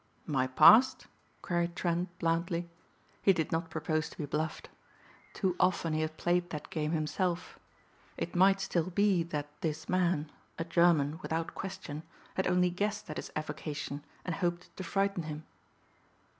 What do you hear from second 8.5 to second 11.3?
still be that this man, a German